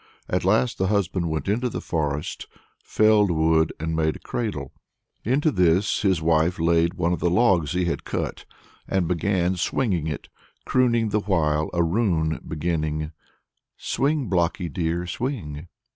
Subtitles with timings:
[0.27, 2.47] At last the husband went into the forest,
[2.83, 4.71] felled wood, and made a cradle.
[5.23, 8.45] Into this his wife laid one of the logs he had cut,
[8.87, 10.27] and began swinging it,
[10.65, 13.11] crooning the while a rune beginning
[13.77, 15.67] Swing, blockie dear, swing.